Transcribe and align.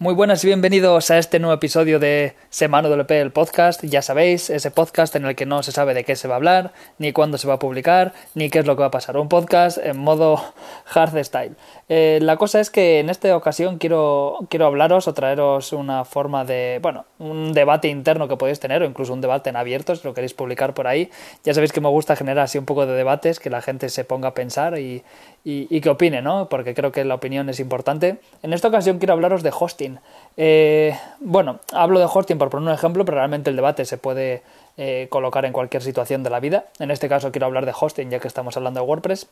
Muy 0.00 0.14
buenas 0.14 0.44
y 0.44 0.46
bienvenidos 0.46 1.10
a 1.10 1.18
este 1.18 1.40
nuevo 1.40 1.54
episodio 1.54 1.98
de 1.98 2.36
Semana 2.50 2.88
WP, 2.88 3.10
el 3.10 3.32
podcast. 3.32 3.82
Ya 3.82 4.00
sabéis, 4.00 4.48
ese 4.48 4.70
podcast 4.70 5.16
en 5.16 5.24
el 5.24 5.34
que 5.34 5.44
no 5.44 5.64
se 5.64 5.72
sabe 5.72 5.92
de 5.92 6.04
qué 6.04 6.14
se 6.14 6.28
va 6.28 6.34
a 6.34 6.36
hablar, 6.36 6.72
ni 6.98 7.12
cuándo 7.12 7.36
se 7.36 7.48
va 7.48 7.54
a 7.54 7.58
publicar, 7.58 8.12
ni 8.36 8.48
qué 8.48 8.60
es 8.60 8.66
lo 8.66 8.76
que 8.76 8.82
va 8.82 8.86
a 8.86 8.90
pasar. 8.92 9.16
Un 9.16 9.28
podcast 9.28 9.76
en 9.76 9.98
modo 9.98 10.40
hardstyle. 10.84 11.56
Eh, 11.88 12.20
la 12.22 12.36
cosa 12.36 12.60
es 12.60 12.70
que 12.70 13.00
en 13.00 13.10
esta 13.10 13.36
ocasión 13.36 13.78
quiero, 13.78 14.38
quiero 14.48 14.66
hablaros 14.66 15.08
o 15.08 15.14
traeros 15.14 15.72
una 15.72 16.04
forma 16.04 16.44
de, 16.44 16.78
bueno, 16.80 17.06
un 17.18 17.52
debate 17.52 17.88
interno 17.88 18.28
que 18.28 18.36
podéis 18.36 18.60
tener 18.60 18.82
o 18.82 18.86
incluso 18.86 19.12
un 19.12 19.20
debate 19.20 19.50
en 19.50 19.56
abierto, 19.56 19.96
si 19.96 20.06
lo 20.06 20.14
queréis 20.14 20.32
publicar 20.32 20.74
por 20.74 20.86
ahí. 20.86 21.10
Ya 21.42 21.54
sabéis 21.54 21.72
que 21.72 21.80
me 21.80 21.88
gusta 21.88 22.14
generar 22.14 22.44
así 22.44 22.56
un 22.56 22.66
poco 22.66 22.86
de 22.86 22.92
debates, 22.92 23.40
que 23.40 23.50
la 23.50 23.62
gente 23.62 23.88
se 23.88 24.04
ponga 24.04 24.28
a 24.28 24.34
pensar 24.34 24.78
y, 24.78 25.02
y, 25.50 25.80
que 25.80 25.88
opine, 25.88 26.20
¿no? 26.20 26.50
Porque 26.50 26.74
creo 26.74 26.92
que 26.92 27.04
la 27.06 27.14
opinión 27.14 27.48
es 27.48 27.58
importante. 27.58 28.18
En 28.42 28.52
esta 28.52 28.68
ocasión 28.68 28.98
quiero 28.98 29.14
hablaros 29.14 29.42
de 29.42 29.50
hosting. 29.58 29.98
Eh, 30.36 30.94
bueno, 31.20 31.60
hablo 31.72 31.98
de 32.00 32.04
hosting 32.04 32.36
por 32.36 32.50
poner 32.50 32.68
un 32.68 32.74
ejemplo, 32.74 33.06
pero 33.06 33.16
realmente 33.16 33.48
el 33.48 33.56
debate 33.56 33.86
se 33.86 33.96
puede 33.96 34.42
eh, 34.76 35.06
colocar 35.08 35.46
en 35.46 35.54
cualquier 35.54 35.82
situación 35.82 36.22
de 36.22 36.28
la 36.28 36.40
vida. 36.40 36.66
En 36.80 36.90
este 36.90 37.08
caso 37.08 37.32
quiero 37.32 37.46
hablar 37.46 37.64
de 37.64 37.72
hosting, 37.78 38.10
ya 38.10 38.18
que 38.18 38.28
estamos 38.28 38.58
hablando 38.58 38.80
de 38.80 38.86
WordPress. 38.86 39.26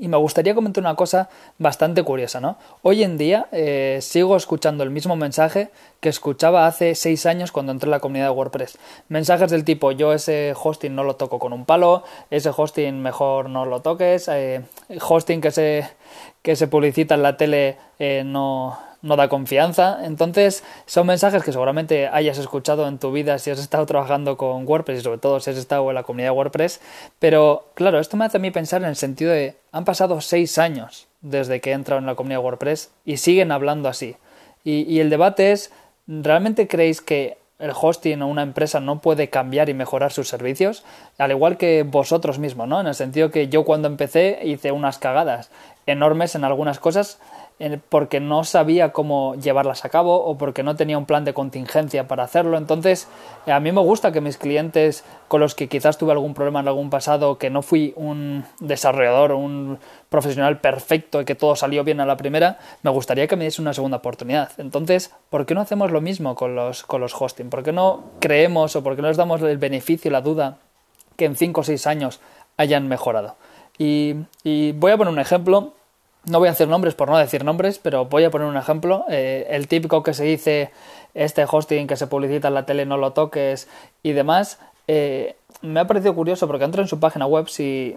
Y 0.00 0.06
me 0.08 0.16
gustaría 0.16 0.54
comentar 0.54 0.82
una 0.82 0.94
cosa 0.94 1.28
bastante 1.58 2.04
curiosa, 2.04 2.40
¿no? 2.40 2.56
Hoy 2.82 3.02
en 3.02 3.18
día 3.18 3.48
eh, 3.50 3.98
sigo 4.00 4.36
escuchando 4.36 4.84
el 4.84 4.90
mismo 4.90 5.16
mensaje 5.16 5.70
que 6.00 6.08
escuchaba 6.08 6.66
hace 6.66 6.94
seis 6.94 7.26
años 7.26 7.50
cuando 7.50 7.72
entré 7.72 7.88
en 7.88 7.90
la 7.90 8.00
comunidad 8.00 8.26
de 8.26 8.30
WordPress. 8.30 8.78
Mensajes 9.08 9.50
del 9.50 9.64
tipo, 9.64 9.90
yo 9.90 10.12
ese 10.12 10.54
hosting 10.60 10.94
no 10.94 11.02
lo 11.02 11.16
toco 11.16 11.40
con 11.40 11.52
un 11.52 11.64
palo, 11.64 12.04
ese 12.30 12.50
hosting 12.56 13.02
mejor 13.02 13.50
no 13.50 13.64
lo 13.64 13.82
toques, 13.82 14.28
eh, 14.28 14.62
hosting 15.00 15.40
que 15.40 15.50
se, 15.50 15.88
que 16.42 16.54
se 16.54 16.68
publicita 16.68 17.16
en 17.16 17.22
la 17.22 17.36
tele 17.36 17.76
eh, 17.98 18.22
no, 18.24 18.78
no 19.02 19.16
da 19.16 19.28
confianza. 19.28 20.04
Entonces, 20.04 20.64
son 20.86 21.06
mensajes 21.06 21.42
que 21.42 21.52
seguramente 21.52 22.08
hayas 22.08 22.38
escuchado 22.38 22.88
en 22.88 22.98
tu 22.98 23.12
vida 23.12 23.38
si 23.38 23.50
has 23.50 23.58
estado 23.58 23.86
trabajando 23.86 24.36
con 24.36 24.66
WordPress 24.66 25.00
y 25.00 25.02
sobre 25.02 25.18
todo 25.18 25.40
si 25.40 25.50
has 25.50 25.56
estado 25.56 25.88
en 25.88 25.94
la 25.94 26.02
comunidad 26.02 26.28
de 26.28 26.36
WordPress. 26.36 26.80
Pero, 27.18 27.66
claro, 27.74 28.00
esto 28.00 28.16
me 28.16 28.24
hace 28.24 28.38
a 28.38 28.40
mí 28.40 28.50
pensar 28.50 28.82
en 28.82 28.88
el 28.88 28.96
sentido 28.96 29.32
de, 29.32 29.56
han 29.72 29.84
pasado 29.84 30.20
seis 30.20 30.58
años 30.58 31.06
desde 31.20 31.60
que 31.60 31.70
he 31.70 31.74
entrado 31.74 32.00
en 32.00 32.06
la 32.06 32.14
comunidad 32.14 32.40
de 32.40 32.44
WordPress 32.44 32.90
y 33.04 33.18
siguen 33.18 33.52
hablando 33.52 33.88
así. 33.88 34.16
Y, 34.64 34.82
y 34.92 35.00
el 35.00 35.10
debate 35.10 35.52
es, 35.52 35.72
¿realmente 36.06 36.68
creéis 36.68 37.00
que 37.00 37.38
el 37.58 37.72
hosting 37.74 38.22
o 38.22 38.28
una 38.28 38.42
empresa 38.42 38.80
no 38.80 39.00
puede 39.00 39.30
cambiar 39.30 39.68
y 39.68 39.74
mejorar 39.74 40.12
sus 40.12 40.28
servicios, 40.28 40.84
al 41.18 41.32
igual 41.32 41.56
que 41.56 41.82
vosotros 41.82 42.38
mismos, 42.38 42.68
¿no? 42.68 42.80
En 42.80 42.86
el 42.86 42.94
sentido 42.94 43.30
que 43.30 43.48
yo 43.48 43.64
cuando 43.64 43.88
empecé 43.88 44.38
hice 44.44 44.70
unas 44.70 44.98
cagadas 44.98 45.50
enormes 45.92 46.34
en 46.34 46.44
algunas 46.44 46.78
cosas 46.78 47.20
porque 47.88 48.20
no 48.20 48.44
sabía 48.44 48.92
cómo 48.92 49.34
llevarlas 49.34 49.84
a 49.84 49.88
cabo 49.88 50.24
o 50.24 50.38
porque 50.38 50.62
no 50.62 50.76
tenía 50.76 50.96
un 50.96 51.06
plan 51.06 51.24
de 51.24 51.34
contingencia 51.34 52.06
para 52.06 52.22
hacerlo. 52.22 52.56
Entonces, 52.56 53.08
eh, 53.46 53.52
a 53.52 53.58
mí 53.58 53.72
me 53.72 53.80
gusta 53.80 54.12
que 54.12 54.20
mis 54.20 54.38
clientes 54.38 55.04
con 55.26 55.40
los 55.40 55.54
que 55.56 55.68
quizás 55.68 55.98
tuve 55.98 56.12
algún 56.12 56.34
problema 56.34 56.60
en 56.60 56.68
algún 56.68 56.88
pasado, 56.88 57.36
que 57.36 57.50
no 57.50 57.62
fui 57.62 57.92
un 57.96 58.44
desarrollador 58.60 59.32
un 59.32 59.78
profesional 60.08 60.60
perfecto 60.60 61.20
y 61.20 61.24
que 61.24 61.34
todo 61.34 61.56
salió 61.56 61.82
bien 61.82 62.00
a 62.00 62.06
la 62.06 62.16
primera, 62.16 62.58
me 62.82 62.90
gustaría 62.90 63.26
que 63.26 63.36
me 63.36 63.44
diese 63.44 63.60
una 63.60 63.74
segunda 63.74 63.96
oportunidad. 63.96 64.52
Entonces, 64.58 65.12
¿por 65.28 65.44
qué 65.44 65.54
no 65.54 65.60
hacemos 65.60 65.90
lo 65.90 66.00
mismo 66.00 66.36
con 66.36 66.54
los, 66.54 66.84
con 66.84 67.00
los 67.00 67.14
hosting? 67.20 67.50
¿Por 67.50 67.64
qué 67.64 67.72
no 67.72 68.04
creemos 68.20 68.76
o 68.76 68.84
por 68.84 68.94
qué 68.94 69.02
no 69.02 69.08
les 69.08 69.16
damos 69.16 69.42
el 69.42 69.58
beneficio 69.58 70.10
la 70.12 70.20
duda 70.20 70.58
que 71.16 71.24
en 71.24 71.34
5 71.34 71.60
o 71.60 71.64
6 71.64 71.86
años 71.88 72.20
hayan 72.56 72.86
mejorado? 72.86 73.34
Y 73.80 74.14
voy 74.72 74.90
a 74.90 74.96
poner 74.96 75.12
un 75.12 75.20
ejemplo 75.20 75.72
no 76.24 76.38
voy 76.38 76.48
a 76.48 76.52
hacer 76.52 76.68
nombres 76.68 76.94
por 76.94 77.08
no 77.08 77.18
decir 77.18 77.44
nombres, 77.44 77.78
pero 77.78 78.06
voy 78.06 78.24
a 78.24 78.30
poner 78.30 78.48
un 78.48 78.56
ejemplo. 78.56 79.04
Eh, 79.08 79.46
el 79.50 79.68
típico 79.68 80.02
que 80.02 80.14
se 80.14 80.24
dice, 80.24 80.70
este 81.14 81.46
hosting 81.50 81.86
que 81.86 81.96
se 81.96 82.06
publicita 82.06 82.48
en 82.48 82.54
la 82.54 82.66
tele 82.66 82.86
no 82.86 82.96
lo 82.96 83.12
toques 83.12 83.68
y 84.02 84.12
demás, 84.12 84.58
eh, 84.86 85.36
me 85.60 85.80
ha 85.80 85.86
parecido 85.86 86.14
curioso 86.14 86.46
porque 86.46 86.64
entro 86.64 86.82
en 86.82 86.88
su 86.88 87.00
página 87.00 87.26
web, 87.26 87.48
si, 87.48 87.96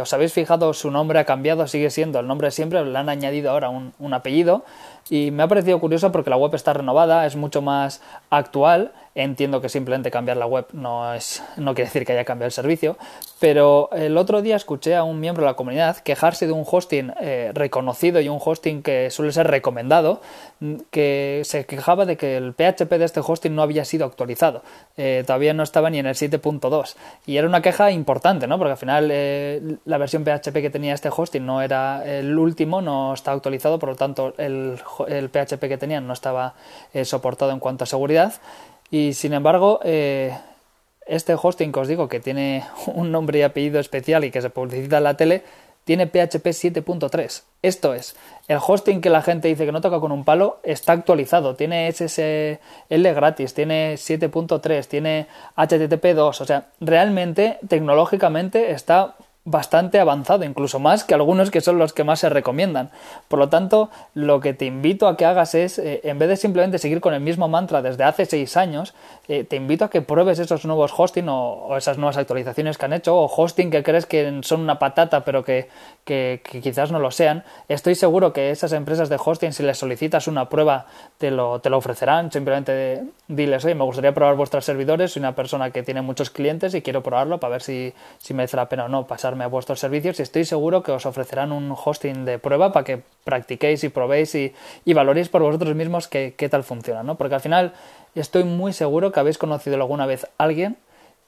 os 0.00 0.12
habéis 0.12 0.32
fijado 0.32 0.72
su 0.72 0.90
nombre 0.90 1.18
ha 1.18 1.24
cambiado, 1.24 1.66
sigue 1.66 1.90
siendo 1.90 2.18
el 2.18 2.26
nombre 2.26 2.50
siempre, 2.50 2.84
le 2.84 2.98
han 2.98 3.08
añadido 3.08 3.50
ahora 3.50 3.68
un, 3.68 4.14
apellido 4.14 4.64
y 5.10 5.30
me 5.30 5.42
ha 5.42 5.48
parecido 5.48 5.78
curioso 5.80 6.10
porque 6.12 6.30
la 6.30 6.36
web 6.36 6.54
está 6.54 6.72
renovada, 6.72 7.26
es 7.26 7.36
mucho 7.36 7.60
más 7.60 8.00
actual 8.30 8.92
Entiendo 9.16 9.60
que 9.60 9.68
simplemente 9.68 10.10
cambiar 10.10 10.36
la 10.36 10.46
web 10.46 10.66
no, 10.72 11.14
es, 11.14 11.40
no 11.56 11.74
quiere 11.74 11.88
decir 11.88 12.04
que 12.04 12.12
haya 12.12 12.24
cambiado 12.24 12.46
el 12.46 12.52
servicio, 12.52 12.96
pero 13.38 13.88
el 13.92 14.16
otro 14.16 14.42
día 14.42 14.56
escuché 14.56 14.96
a 14.96 15.04
un 15.04 15.20
miembro 15.20 15.44
de 15.44 15.52
la 15.52 15.54
comunidad 15.54 15.98
quejarse 15.98 16.48
de 16.48 16.52
un 16.52 16.64
hosting 16.68 17.12
eh, 17.20 17.52
reconocido 17.54 18.20
y 18.20 18.28
un 18.28 18.40
hosting 18.44 18.82
que 18.82 19.10
suele 19.10 19.30
ser 19.30 19.46
recomendado, 19.46 20.20
que 20.90 21.42
se 21.44 21.64
quejaba 21.64 22.06
de 22.06 22.16
que 22.16 22.36
el 22.36 22.54
PHP 22.54 22.90
de 22.90 23.04
este 23.04 23.20
hosting 23.24 23.54
no 23.54 23.62
había 23.62 23.84
sido 23.84 24.04
actualizado, 24.04 24.62
eh, 24.96 25.22
todavía 25.24 25.54
no 25.54 25.62
estaba 25.62 25.90
ni 25.90 26.00
en 26.00 26.06
el 26.06 26.16
7.2 26.16 26.83
y 27.26 27.36
era 27.36 27.46
una 27.46 27.62
queja 27.62 27.90
importante, 27.90 28.46
¿no? 28.46 28.58
porque 28.58 28.72
al 28.72 28.78
final 28.78 29.08
eh, 29.10 29.76
la 29.84 29.98
versión 29.98 30.24
PHP 30.24 30.54
que 30.54 30.70
tenía 30.70 30.94
este 30.94 31.10
hosting 31.14 31.44
no 31.44 31.62
era 31.62 32.04
el 32.04 32.38
último, 32.38 32.80
no 32.80 33.14
está 33.14 33.32
actualizado, 33.32 33.78
por 33.78 33.90
lo 33.90 33.96
tanto 33.96 34.34
el, 34.38 34.78
PHP 34.78 35.60
que 35.60 35.78
tenían 35.78 36.06
no 36.06 36.12
estaba 36.12 36.54
soportado 37.04 37.52
en 37.52 37.58
cuanto 37.58 37.84
a 37.84 37.86
seguridad 37.86 38.34
y 38.90 39.14
sin 39.14 39.32
embargo, 39.32 39.80
eh, 39.82 40.36
este 41.06 41.34
hosting 41.34 41.72
que 41.72 41.80
os 41.80 41.88
digo 41.88 42.08
que 42.08 42.20
tiene 42.20 42.64
un 42.86 43.10
nombre 43.10 43.40
y 43.40 43.42
apellido 43.42 43.80
especial 43.80 44.24
y 44.24 44.30
que 44.30 44.40
se 44.40 44.50
publicita 44.50 44.98
en 44.98 45.04
la 45.04 45.16
tele, 45.16 45.42
tiene 45.84 46.06
PHP 46.06 46.46
7.3. 46.46 47.42
Esto 47.62 47.94
es, 47.94 48.16
el 48.48 48.58
hosting 48.64 49.00
que 49.00 49.10
la 49.10 49.22
gente 49.22 49.48
dice 49.48 49.64
que 49.64 49.72
no 49.72 49.80
toca 49.80 50.00
con 50.00 50.12
un 50.12 50.24
palo 50.24 50.60
está 50.64 50.92
actualizado, 50.92 51.54
tiene 51.54 51.90
SSL 51.90 52.58
gratis, 53.14 53.54
tiene 53.54 53.94
7.3, 53.94 54.86
tiene 54.86 55.26
HTTP 55.56 56.14
2, 56.14 56.40
o 56.40 56.44
sea, 56.44 56.68
realmente 56.80 57.58
tecnológicamente 57.68 58.72
está 58.72 59.16
bastante 59.46 60.00
avanzado, 60.00 60.44
incluso 60.44 60.78
más 60.78 61.04
que 61.04 61.12
algunos 61.12 61.50
que 61.50 61.60
son 61.60 61.78
los 61.78 61.92
que 61.92 62.02
más 62.02 62.20
se 62.20 62.30
recomiendan. 62.30 62.90
Por 63.28 63.38
lo 63.38 63.50
tanto, 63.50 63.90
lo 64.14 64.40
que 64.40 64.54
te 64.54 64.64
invito 64.64 65.06
a 65.06 65.18
que 65.18 65.26
hagas 65.26 65.54
es, 65.54 65.78
eh, 65.78 66.00
en 66.04 66.18
vez 66.18 66.30
de 66.30 66.36
simplemente 66.36 66.78
seguir 66.78 67.02
con 67.02 67.12
el 67.12 67.20
mismo 67.20 67.46
mantra 67.46 67.82
desde 67.82 68.04
hace 68.04 68.24
seis 68.24 68.56
años, 68.56 68.94
eh, 69.28 69.44
te 69.44 69.56
invito 69.56 69.84
a 69.84 69.90
que 69.90 70.00
pruebes 70.00 70.38
esos 70.38 70.64
nuevos 70.64 70.94
hosting 70.96 71.28
o, 71.28 71.76
esas 71.76 71.98
nuevas 71.98 72.16
actualizaciones 72.16 72.78
que 72.78 72.86
han 72.86 72.94
hecho, 72.94 73.16
o 73.16 73.26
hosting 73.26 73.70
que 73.70 73.82
crees 73.82 74.06
que 74.06 74.40
son 74.42 74.62
una 74.62 74.78
patata 74.78 75.24
pero 75.24 75.44
que, 75.44 75.68
quizás 76.04 76.90
no 76.90 76.98
lo 76.98 77.10
sean. 77.10 77.44
Estoy 77.68 77.96
seguro 77.96 78.32
que 78.32 78.50
esas 78.50 78.72
empresas 78.72 79.10
de 79.10 79.18
hosting, 79.22 79.52
si 79.52 79.62
les 79.62 79.76
solicitas 79.76 80.26
una 80.26 80.48
prueba, 80.48 80.86
te 81.18 81.30
lo, 81.30 81.60
te 81.60 81.68
lo 81.68 81.76
ofrecerán. 81.76 82.32
Simplemente 82.32 83.04
diles, 83.28 83.62
oye, 83.66 83.74
me 83.74 83.84
gustaría 83.84 84.14
probar 84.14 84.36
vuestros 84.36 84.64
servidores, 84.64 85.12
soy 85.12 85.20
una 85.20 85.34
persona 85.34 85.70
que 85.70 85.82
tiene 85.82 86.00
muchos 86.00 86.30
clientes 86.30 86.74
y 86.74 86.80
quiero 86.80 87.02
probarlo 87.02 87.38
para 87.38 87.52
ver 87.52 87.62
si, 87.62 87.92
si 88.18 88.32
merece 88.32 88.56
la 88.56 88.68
pena 88.70 88.86
o 88.86 88.88
no 88.88 89.06
pasar 89.06 89.33
a 89.42 89.46
vuestros 89.46 89.80
servicios 89.80 90.18
y 90.18 90.22
estoy 90.22 90.44
seguro 90.44 90.82
que 90.82 90.92
os 90.92 91.06
ofrecerán 91.06 91.52
un 91.52 91.74
hosting 91.76 92.24
de 92.24 92.38
prueba 92.38 92.72
para 92.72 92.84
que 92.84 93.02
practiquéis 93.24 93.84
y 93.84 93.88
probéis 93.88 94.34
y, 94.34 94.52
valoréis 94.92 95.28
por 95.28 95.42
vosotros 95.42 95.74
mismos 95.74 96.08
qué, 96.08 96.48
tal 96.50 96.64
funciona, 96.64 97.02
¿no? 97.02 97.16
Porque 97.16 97.34
al 97.34 97.40
final 97.40 97.72
estoy 98.14 98.44
muy 98.44 98.72
seguro 98.72 99.12
que 99.12 99.20
habéis 99.20 99.38
conocido 99.38 99.76
alguna 99.76 100.06
vez 100.06 100.24
a 100.24 100.44
alguien 100.44 100.76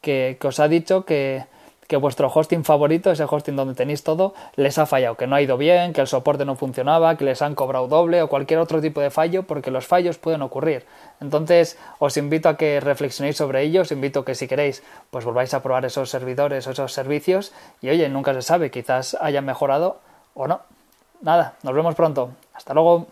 que 0.00 0.38
os 0.42 0.60
ha 0.60 0.68
dicho 0.68 1.04
que, 1.04 1.44
que 1.86 1.96
vuestro 1.96 2.30
hosting 2.32 2.64
favorito, 2.64 3.10
ese 3.10 3.24
hosting 3.24 3.56
donde 3.56 3.74
tenéis 3.74 4.02
todo, 4.02 4.34
les 4.56 4.78
ha 4.78 4.86
fallado, 4.86 5.16
que 5.16 5.26
no 5.26 5.36
ha 5.36 5.42
ido 5.42 5.56
bien, 5.56 5.92
que 5.92 6.00
el 6.00 6.06
soporte 6.06 6.44
no 6.44 6.56
funcionaba, 6.56 7.16
que 7.16 7.24
les 7.24 7.42
han 7.42 7.54
cobrado 7.54 7.88
doble 7.88 8.22
o 8.22 8.28
cualquier 8.28 8.58
otro 8.58 8.80
tipo 8.80 9.00
de 9.00 9.10
fallo, 9.10 9.44
porque 9.44 9.70
los 9.70 9.86
fallos 9.86 10.18
pueden 10.18 10.42
ocurrir. 10.42 10.84
Entonces, 11.20 11.78
os 11.98 12.16
invito 12.16 12.48
a 12.48 12.56
que 12.56 12.80
reflexionéis 12.80 13.36
sobre 13.36 13.62
ello, 13.62 13.82
os 13.82 13.92
invito 13.92 14.20
a 14.20 14.24
que 14.24 14.34
si 14.34 14.48
queréis, 14.48 14.82
pues 15.10 15.24
volváis 15.24 15.54
a 15.54 15.62
probar 15.62 15.84
esos 15.84 16.10
servidores 16.10 16.66
o 16.66 16.70
esos 16.70 16.92
servicios 16.92 17.52
y 17.80 17.88
oye, 17.90 18.08
nunca 18.08 18.34
se 18.34 18.42
sabe, 18.42 18.70
quizás 18.70 19.16
hayan 19.20 19.44
mejorado 19.44 20.00
o 20.34 20.46
no. 20.46 20.60
Nada, 21.22 21.54
nos 21.62 21.74
vemos 21.74 21.94
pronto. 21.94 22.30
Hasta 22.52 22.74
luego. 22.74 23.06